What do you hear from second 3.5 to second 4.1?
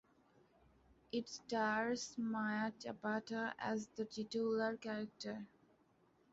as the